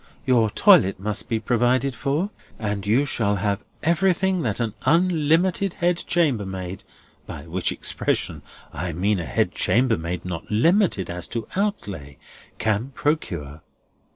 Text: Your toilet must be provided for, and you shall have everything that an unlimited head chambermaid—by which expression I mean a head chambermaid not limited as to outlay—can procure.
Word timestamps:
Your 0.25 0.49
toilet 0.49 0.99
must 0.99 1.29
be 1.29 1.39
provided 1.39 1.93
for, 1.93 2.31
and 2.57 2.87
you 2.87 3.05
shall 3.05 3.35
have 3.35 3.63
everything 3.83 4.41
that 4.41 4.59
an 4.59 4.73
unlimited 4.83 5.73
head 5.73 5.97
chambermaid—by 6.07 7.45
which 7.45 7.71
expression 7.71 8.41
I 8.73 8.93
mean 8.93 9.19
a 9.19 9.25
head 9.25 9.51
chambermaid 9.51 10.25
not 10.25 10.49
limited 10.49 11.11
as 11.11 11.27
to 11.27 11.47
outlay—can 11.55 12.93
procure. 12.95 13.61